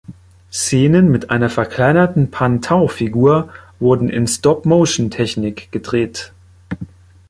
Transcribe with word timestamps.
Szenen 0.51 1.09
mit 1.11 1.29
einer 1.29 1.47
verkleinerten 1.51 2.31
Pan-Tau-Figur 2.31 3.53
wurden 3.79 4.09
in 4.09 4.25
Stop-Motion-Technik 4.25 5.71
gedreht. 5.71 6.33